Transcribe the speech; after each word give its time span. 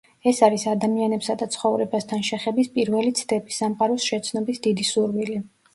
ეს 0.29 0.37
არის 0.45 0.63
ადამიანებსა 0.71 1.35
და 1.41 1.47
ცხოვრებასთან 1.57 2.25
შეხების 2.31 2.73
პირველი 2.79 3.15
ცდები, 3.21 3.55
სამყაროს 3.61 4.11
შეცნობის 4.13 4.69
დიდი 4.71 4.93
სურვილი. 4.95 5.43